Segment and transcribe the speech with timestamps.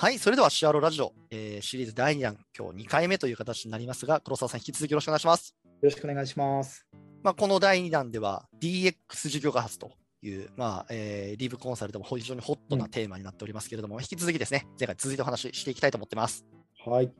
[0.00, 5.56] はい、それではシアロラジオ、えー、シリーズ第2弾、今日2回目という形になりますが、黒沢さん、引き続きよろしくお願いします。
[5.64, 6.86] よろしくお願いします。
[7.24, 8.94] まあ、この第2弾では DX
[9.28, 9.90] 事業開発と
[10.22, 16.46] いう、まあえー、リーブコンサルでも非常にホットなテーマになっておりますけれども、うん、引き続きですね、前回続いてお話ししていきたいと思ってます。
[16.86, 17.12] はい。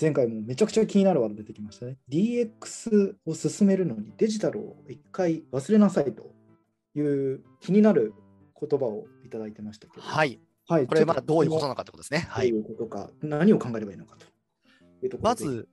[0.00, 1.96] 前回もめちゃくちゃ気になるワード出てきましたね。
[2.10, 6.32] DX を進めるのにデジタルを一回忘れなさいと
[6.96, 8.14] いう気になる
[8.60, 10.02] 言葉をいただいてましたけど。
[10.02, 10.40] はい。
[10.68, 12.26] はい、これはどういうことなのかってことですね。
[12.28, 14.26] はい、どういうことか、何を考えればいいのかと
[15.04, 15.68] いうところまず、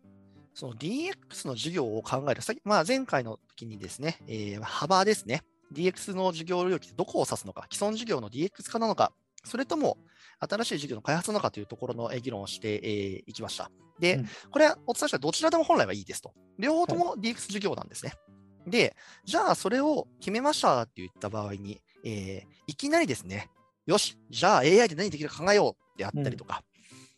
[0.54, 5.42] その DX の授業を考える、まあ、前回の時にですね、えー、幅ですね、
[5.74, 9.12] DX の授業領域でどこを指すのか、既存事業の DX 化なのか、
[9.44, 9.98] それとも
[10.40, 13.72] 新しい事業の開発なのかというところの議論をしてい、えー、きました。
[14.00, 16.34] で、うん、これはお伝えしたどちらでも本来はいいですと。
[16.60, 18.12] 両方とも DX 授業なんですね。
[18.12, 23.50] はい、で、じゃあそれを決めましたって言った場合に、えー、いきなりですね、
[23.86, 26.64] よし、じゃあ AI で何できるか考えようであったりとか、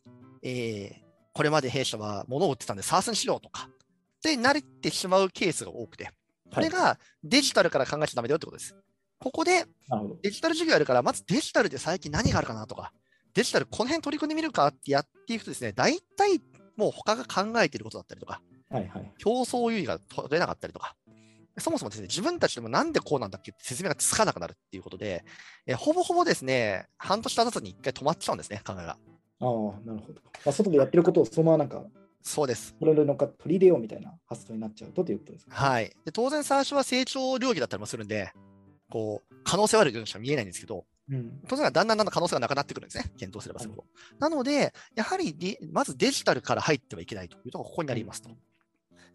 [0.05, 0.13] うん、
[0.43, 6.09] えー、これまで弊社は物を売ってたんで SARS にしようとか、って慣れてしまうケースが多くて、
[6.51, 8.75] これがデジタルから考えちゃだめだよってことです。
[9.19, 9.65] ここで
[10.21, 12.91] デジタル授業やるから、まずデジタルで最近何があるかなとか、
[13.33, 16.39] デジタルこの辺取り組んでみるかってやっていくとですね、大体
[16.77, 20.95] もう他が考えていることだったりとか、はいはい、競争優位が取れなかったりとか、
[21.57, 25.23] そもそもですね、自分たちでもなんでこうなんだっけって説明がつかなくなるっていうことで、
[25.65, 28.91] えほぼほぼですね、半年経たずに一回止まっちゃうんですね、考えが。
[28.91, 29.47] ああ、
[29.85, 30.21] なるほど。
[30.45, 31.83] まあ、外でやってることをそのままなんか、
[32.21, 32.75] そうです。
[32.79, 36.11] これのか取り入れようみたいな発想になっちゃうとということですか、ね、はいで。
[36.11, 38.31] 当然、最初は成長領域だったりもするんで、
[38.89, 43.85] こう、可能性はあるようにしか見えないんですけど、うん、当然だんだんだんだん可能性がなくなってくるんですね、検討すればするほど。
[44.19, 48.29] なので、やはりまずデジタルから入ってはいけないというところがここになりますと。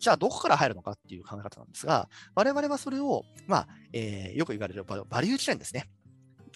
[0.01, 5.81] じゃあどこから入るのかっていう考え方なんですが、我々はそれを、まあえー、よく言われるバリューチェーンですね。
[5.81, 5.89] はい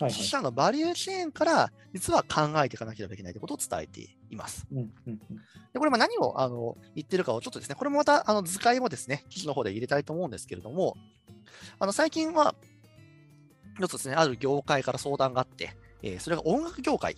[0.04, 4.66] はい、自社のバリューチェーンから実は考えていかなければいけないということを伝えています。
[4.72, 10.96] うんうんうん、でこれも何をあの言ってるかをちょっとですね、これもまたあの図解もですね、記事の方で入れたいと思うんですけれども、
[11.78, 12.54] あの最近は、
[13.78, 17.16] 一つですね、ある業界から相談があって、えー、それが音楽業界。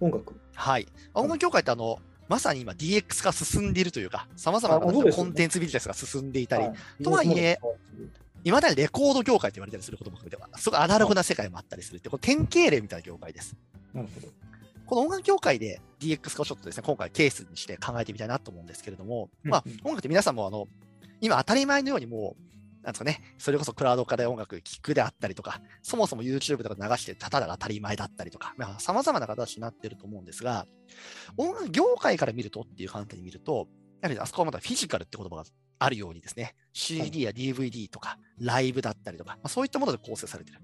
[0.00, 0.86] 音楽はい。
[1.14, 1.98] 音楽業界ってあの、
[2.28, 6.66] まさに今 DX 化進んでいるというか、さまざまなコンテンツビジネスが進んでいたり、
[7.02, 7.58] とはいえ、
[8.44, 13.56] いまだにレコード業界と言われたりすることも含めては、すごいアナログな世界もあったりするって、この典型例みたいな業界です。
[13.92, 14.28] なるほど。
[14.86, 20.68] この音楽業界で DX 化をちょっとですね、今回ケースにして考えてみたいなと思うんですけれども、まあ、音楽って皆さんもあの、
[21.20, 22.43] 今当たり前のようにもう、
[22.84, 30.66] なんですかね、それこそクラウド化で音楽聴くであったりとか、そもそも YouTube とか流してただが当たり前だったりとか、まあ、様々な形になってると思うんですが、
[31.38, 33.68] 音楽業界から見るとっていう観点で見ると、
[34.02, 35.44] やはりあそこはまだフィジカルって言葉が
[35.78, 40.60] あるようにですね、CD や DVD とか、ライブだったりとか、まあ、そういったもので構成されてる。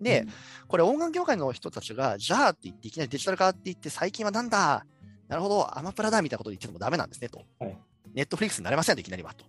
[0.00, 0.28] で、うん、
[0.68, 4.86] これ音楽業界の人たちが、じゃあって言って、いきなりデジタル化って言って、最近はなんだ、
[5.28, 7.44] なるほど、アマプラだみたいなことを言ってもダメなんですねと。
[8.14, 9.44] ネットフリックスになれませんと、いきなりはと。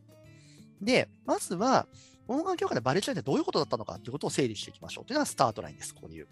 [0.82, 1.88] で、まずは、
[2.28, 6.28] 音楽業界でバリューチェーンってどういうことだったのかということを整理していきましょうというのがスタートラインです、こういう。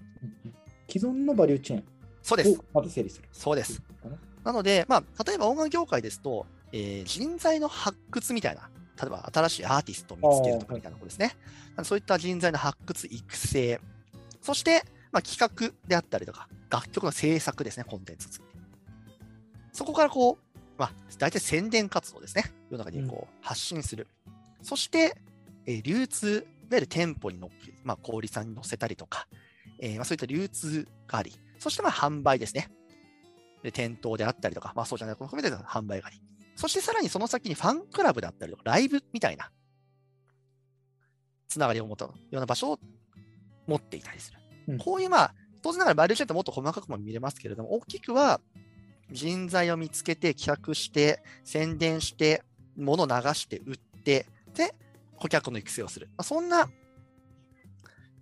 [0.90, 1.84] 既存のバリューチェーン
[2.24, 2.60] そうです。
[2.74, 3.28] まず整理する。
[3.32, 3.82] そうです。
[4.44, 11.36] なので、まあ、例えば音楽業界ですと、えー、人材の発掘みたいな、例えば新しいアーティストを見つけるとかみたいなことですね。
[11.76, 13.80] はい、そういった人材の発掘、育成、
[14.42, 18.60] そして、まあ、企画であったりとか、楽曲の制作ですね、コンテンツ作り。
[19.72, 20.38] そこからこう、
[20.78, 22.46] まあ、大体宣伝活動ですね。
[22.70, 24.08] 世の中にこう発信する。
[24.28, 25.18] うん、そして、
[25.66, 26.42] えー、流通、いわ
[26.72, 29.28] ゆる店舗に乗っけ、まあ、小売さんに乗せたりとか、
[29.80, 32.70] えーまあ、そういった流通があり、そしてまあ販売ですね。
[33.64, 36.22] で店頭であったりとか、まあそうじゃないことも含めて販売があり。
[36.56, 39.52] そしてさらにその先にファンクラブだったりとか、ライブみたいな、
[41.48, 42.80] つながりを持ったような場所を
[43.68, 44.40] 持っていたりする。
[44.68, 48.42] うん、こういう、まあ、当然ながらバリューチェーンってもっと細かくも見れますけれども、大きくは
[49.12, 52.44] 人材を見つけて、企画して、宣伝して、
[52.76, 54.26] 物を流して売って、
[54.56, 54.76] で、
[55.24, 56.08] 顧客の育成をする。
[56.10, 56.70] まあ、そんな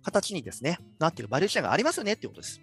[0.04, 2.60] 形にですね、なっているバリューチェーンがありますよねっていうことです。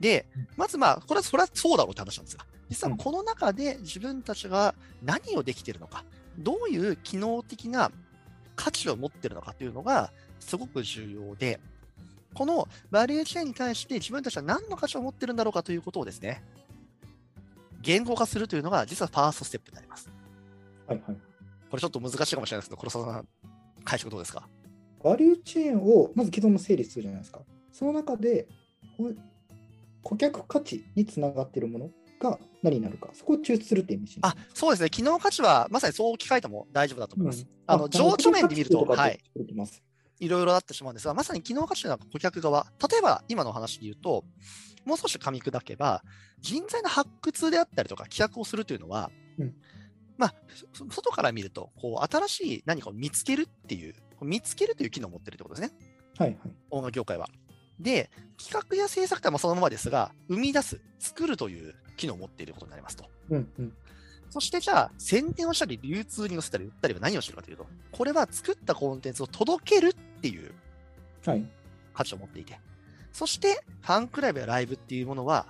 [0.00, 0.26] で、
[0.56, 6.04] まずまあ、これはそれはそうだろうって話なんですが、実はこの中で自分たちが何をできているのか、
[6.38, 7.92] どういう機能的な
[8.56, 11.60] 価値を持っているのかというのがすごく重要で、
[12.32, 16.42] このバリューチェーンに対して自分たちは何の価値を持っているんだろうかということをですね、
[17.82, 20.10] 言語化するというのが実はファーストステップになります。
[20.86, 21.33] はいはい。
[21.74, 23.28] これちょっと難しいかもしれないですけど、黒沢さん、
[23.82, 24.48] 解釈どうですか？
[25.02, 27.40] バリューチェーンをまず既存の整理するじゃないですか。
[27.72, 28.46] その中で、
[30.04, 31.90] 顧客価値につながっているもの
[32.20, 37.42] が何になるか、そこを抽出するって意味あそうですね、機能価値はまさにそう置き換えても大丈夫だと思います。
[37.42, 39.18] うん、あの情緒面で見ると、はい、
[40.20, 44.22] いろいろあってしまうんですが、まさに機能価値というのは顧客側、例えば今の話で言うと、
[44.84, 46.04] もう少し噛み砕けば、
[46.40, 49.10] 人材の発掘であったりとか、企画をするというのは、
[49.40, 49.54] うん
[50.16, 50.34] まあ、
[50.72, 55.76] そ外から見ると、こう新しい何かを見つけるっていう、見つけるという機能を持ってるってことですね、
[56.18, 56.38] はいはい。
[56.70, 57.28] 音楽業界は。
[57.80, 63.06] で、企画や制作とはまあそのままですが、生み出す、作るという機能を持っていることになりますと。
[63.30, 63.72] うんうん。
[64.30, 70.52] そしてじゃあ、宣伝をしたり、流通に載せたり、売ったりは何をしてるかというと、これは作ったコンテンツを届けるっていう
[71.24, 71.44] はい。
[71.92, 72.58] 価値を持っていて、
[73.12, 75.46] そしてファンクラブやライブっていうものは、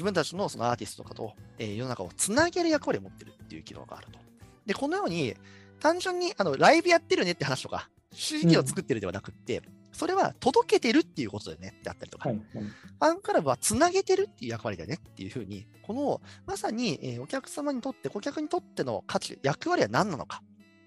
[0.00, 4.18] 自分たちのそのアーティストとかと、えー世の中をつなげる役割を持ってるっていう機能があると。
[4.64, 5.34] で、このように、
[5.78, 9.60] 単純にあのライブやってるねって話とか、CD を作ってるではなくって、
[9.92, 12.38] それは届けてるっていうことだよねってあったりとか、はい。
[12.38, 20.42] はいファンクラブはつなげてるっていう役割だよねっていうふうに、このまさに、えーお客様にとって、顧客にとっての価値、役割は何なのか、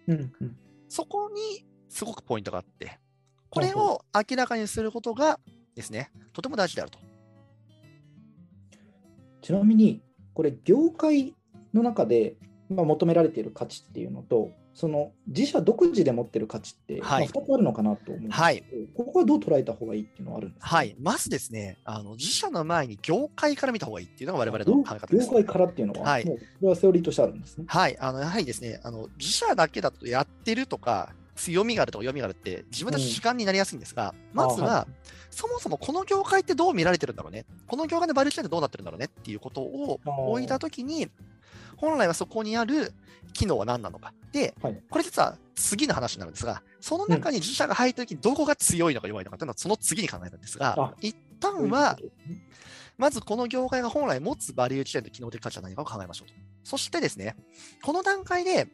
[0.08, 0.58] うんうん。
[0.90, 3.00] そこにすごくポイントがあって、
[3.52, 5.40] これを明らかにすることが
[5.76, 7.13] ですね、とても大事であると。
[9.44, 10.02] ちなみに、
[10.34, 11.36] これ、業界
[11.74, 12.36] の中で、
[12.70, 18.64] まあ、求められている価値っていうのと、その自社独自で持ってる価値って、はいまあ、2つあるのかなと思うんですけど、はい
[18.96, 20.96] ここはどう捉えた方がいいっていうのはあるんですか、はい。
[21.00, 25.28] まずですね、あの自社の前に業界から見た方がいいっていうのが我々の考え方です。
[25.28, 27.66] 業界からっていうのは、はいもうこれはセオリーとしてあるんですね。
[27.68, 27.98] はい。
[28.00, 34.88] あのやはりですね、あの自社だけだとやってるとか、強みがあるとか弱みがあるって自分たち主観になりやすいんですが、まずは、あは
[35.32, 41.10] そもそもこの業界ってどう見られてるんだろうね、この業界のバリューチェーンってどうなってるんだろうねっていうことを置いたときに、
[41.78, 42.94] 本来はそこにある
[43.34, 44.14] 機能は何なのか。
[44.32, 44.82] で、はい。
[44.90, 51.98] これ実は次の話になるんですが、その中に自社が入ったときにどこが強いのか弱いのかっていうのはその次に考えるんですがあ、一旦は、
[52.98, 56.34] まずこの業界が本来持つバリューチェーンと機能的価値は何かを考えましょうと。
[56.64, 57.36] そしてですね、
[57.84, 58.68] この段階で、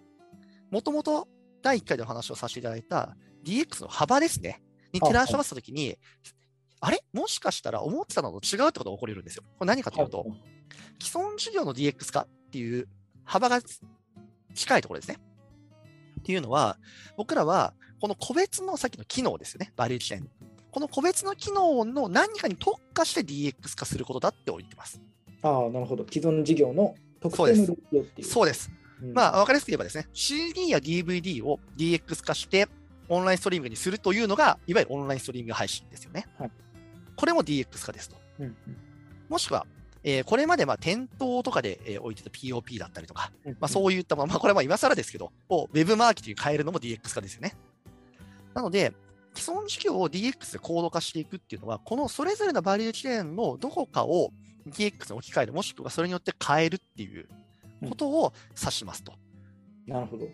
[0.70, 1.28] もともと
[1.62, 4.62] 第1回でお話をさせていただいた DX の幅ですね、
[4.94, 5.98] に照らし合わせたときに、
[6.82, 7.04] あれ？
[7.14, 9.44] もしかしたら思ってたのと違うってことが起こり得るんですよ。
[9.58, 10.26] これ何かというと、
[11.02, 12.88] 既存事業の DX 化っていう
[13.24, 13.60] 幅が
[14.56, 15.18] 近いところですね。
[16.20, 16.78] っていうのは、
[17.18, 20.30] 僕らはこの個別のさっきの機能ですよね、バリューチェーン。
[20.72, 25.02] この個別の機能の何かに特化して DX 化することだって置いてます。
[25.42, 26.06] ああ、なるほど。
[26.10, 28.28] 既存事業の特定の領域をっていう。
[28.28, 28.70] そうです。
[29.01, 32.68] うんまあ、わかりやすく言えばですね、CD や DVD を DX 化して
[33.07, 36.28] オンラインストリーミングにするというのが、いわゆるオンラインストリーミング配信ですよね。
[36.38, 36.51] はい
[37.16, 38.16] これも DX 化ですと。
[38.40, 38.56] うんうん
[39.28, 39.68] もしくは、
[40.04, 47.56] えーこれまでまあ店頭とかで、えー置いてた POP だったりとか、うんまあ、そういった、まあ、まあこれはまあ今更ですけど、をウェブマーケティングに変えるのも DX 化ですよね。
[48.54, 48.94] なので、
[49.36, 54.31] 既存事業を DX で高度化していくっていうのは、このそれぞれのバリューチェーンのどこかを
[54.68, 57.28] DX に置き換える、もしくはそれによって変えるっていう
[57.88, 59.14] ことを指しますと。
[59.88, 60.28] なるほど。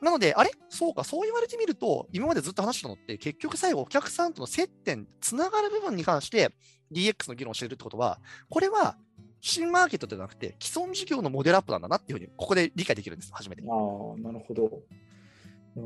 [0.00, 0.50] なので、あれ？
[0.68, 6.50] そうか、そう言われてみると、今までずっと話したのって、結局最後、お客さんとの接点、つながる部分に関して
[6.92, 8.20] DX の議論をしているってことは、
[8.50, 8.98] これは
[9.40, 13.62] 新マーケットではなくて、既存事業のモデルアップなんだなっていうふうに、ここで理解できるんです、初めて。
[13.62, 14.82] ああ、なるほど。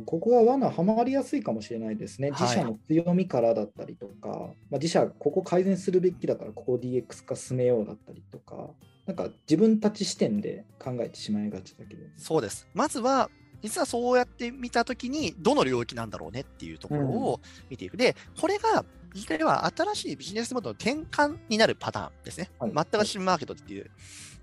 [0.05, 2.31] ここは罠はまりやすいかもしれないですね。
[2.31, 4.29] はい自社の強みからだったりとか、
[4.71, 8.69] まあ、自社ここ改善するべきだからここを DX 化進めようだったりとか、
[9.09, 12.03] なんか自分たち視点で考えてしまいがちだけど。
[12.19, 12.69] そうです。
[12.75, 13.31] まずは、
[13.63, 17.41] 実はそうやって見たときに、どの領域なんだろうねっていうところを
[17.71, 17.97] 見ていく。
[17.97, 18.85] で、これが、
[19.15, 22.51] 実際は新しいビジネスモデルの転換になるパターンですね。
[22.59, 23.91] はい全く新マーケットっていう。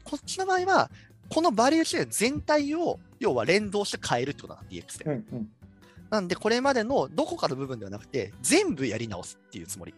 [0.04, 0.90] こっちの場合は、
[1.30, 5.06] このバリューチェーン全体を、要は連動して変えるってことなんだ、DX で。
[5.06, 5.50] うんうん。
[6.10, 9.94] なんで、これまでのどこかの部分ではなくて、全部やり直すっていうつもり。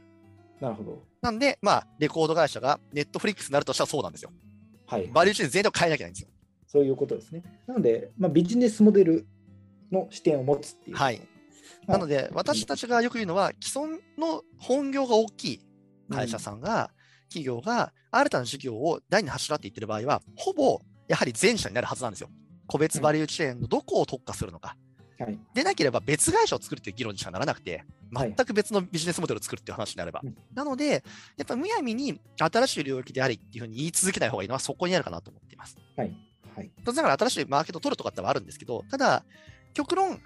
[0.60, 1.02] なるほど。
[1.22, 4.32] なんで、まあ、レコード会社がネットフリックスになるとしたらそうなんですよ。
[4.88, 5.08] はい。
[5.08, 6.30] バリューチェーン全体を変えなきゃいけないんですよ。
[6.66, 7.44] そういうことですね。
[7.68, 9.28] なので、まあ、ビジネスモデル
[9.92, 10.96] の視点を持つっていう。
[10.96, 11.22] はい。
[11.88, 15.62] なので、私たちがよく言うのは、既存の本業が大きい
[16.10, 16.92] 会社さんが、
[17.30, 22.30] 企業が新たな事業を第二柱って言ってる場合は、ほぼやはり前者になるはずなんですよ。
[22.68, 24.76] 個別バリューチェーンのどこを特化するのか。
[25.20, 25.40] はい。
[25.54, 27.84] でなければ別会社を作るっていう議論にしかならなくて、
[28.14, 30.22] はい全く別のビジネスモデルを作るっていう話になれば。
[30.24, 31.04] うんなので、
[31.36, 35.78] やっぱむやみに新しい領域でありっていうふうに言い続けない方がいいのはそこにあるかなと思っています。
[35.96, 36.16] はい。
[36.56, 36.72] はい。
[36.84, 39.24] 当然ながら新しいマーケットを取るとかってはあるんですけど、ただ、
[39.74, 40.20] 極論、違う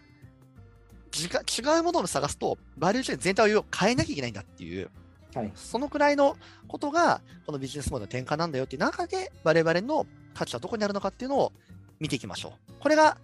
[1.13, 4.89] 違うものを探すと、バリューチェーン全体を変えなきゃいけないんだっていう、
[5.33, 5.51] はい。
[5.55, 11.51] そのくらいのことが、このビジネスモデルの転換なんだよっていう中で、我々の価値はどこにあるのかっていうのを
[11.99, 12.73] 見ていきましょう。
[12.79, 13.17] これが、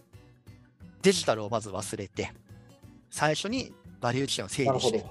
[1.07, 2.33] デジタルをまず忘れて、
[3.09, 3.71] 最初に
[4.01, 5.05] バリューチェーンを整理して。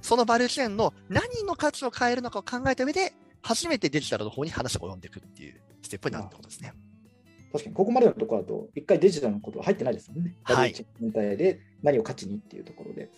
[0.00, 6.72] そのバリューチェーンの何の価値を変えるのかを考えた上で、初めてデジタルの方に話が及んでいくっていうステップになるってことですね。
[7.52, 10.34] 確かに、ここまでのところだと、一回デジタルのことは入ってないですもんね。
[10.42, 13.10] はいバリューチェーン全体で何を価値にっていうところで。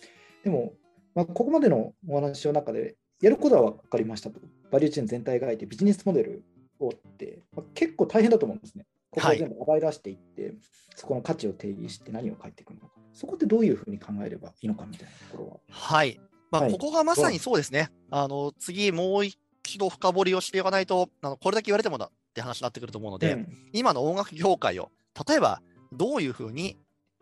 [0.43, 0.73] でも、
[1.15, 4.41] まあ、ここまでのお話の中で、やることは分かりましたと。
[4.71, 6.43] バリューチェーン全体がいてビジネスモデル
[6.79, 8.85] をって、まあ、結構大変だと思うんですね。
[9.15, 10.53] ここを全部暴い出していって、
[10.95, 12.93] そこの価値を定義して何を返ってくるのか。
[13.13, 15.57] そこってどういうふうに考えればいいのかみたいなところは。
[15.69, 16.19] はい。
[16.51, 17.89] まあ、はいここがまさにそうですね。
[18.11, 19.37] あの、次、もう一
[19.77, 24.91] 度深掘りをしていかないと、あのこれだけ言われてもだって話になってくると思うので、うん今の音楽業界を、
[25.27, 25.61] 例えば、
[25.93, 26.77] どういうふうに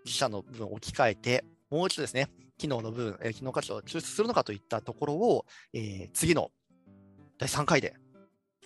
[0.06, 6.52] 自社の部分を置き換えて、もう一度ですね、機能の部分、えー機能価値を抽出するのかといったところを、えー次の
[7.38, 7.96] 第3回で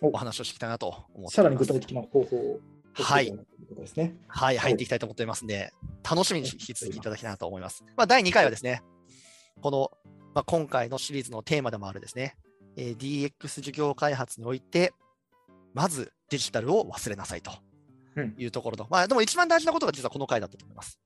[0.02, 1.36] おお話をしていきたいなと思って。
[1.36, 2.60] さらに具体的な方法を
[3.04, 3.32] はい
[3.96, 4.16] ね。
[4.28, 5.72] はい、入っていきたいと思っておりますので、
[6.10, 7.84] 楽しみに引き続きいただきたいなと思います。
[7.96, 8.82] まあ、第2回はですね、
[9.62, 9.92] この、
[10.34, 12.36] まあ、今回のシリーズのテーマでもあるですね、
[12.78, 14.94] えー DX 事業開発において、
[15.74, 17.52] まずデジタルを忘れなさいと
[18.16, 21.00] うんいうところと、まあ、でも一番大事なことが実はこの回だったと思います。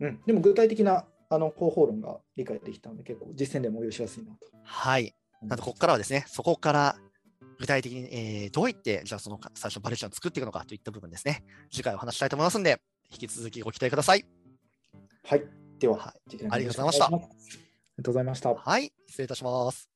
[0.00, 4.38] うん、でも具体的なあの方法論が理解できたので、結構実践でも応用しやすいなと。
[4.62, 5.14] はい。
[5.42, 6.96] なので、ここからはですね、そこから
[7.58, 14.24] 具体的に、えーどういって、じゃあその最初バリエーションを作っていくのかといった部分ですね、次回お話ししたいと思いますので、引き続きご期待ください。
[15.24, 15.42] はい。
[15.78, 17.28] では、はいありがとうございましたありがと
[17.98, 18.54] うございました。
[18.54, 19.95] はい、失礼いたします。